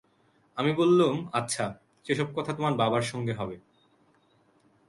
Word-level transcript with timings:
আমি 0.57 0.73
বললুম, 0.73 1.27
আচ্ছা, 1.33 1.65
সে-সব 2.05 2.25
কথা 2.35 2.53
তোমার 2.53 2.73
বাবার 2.73 3.01
সঙ্গে 3.01 3.33
হবে। 3.33 3.57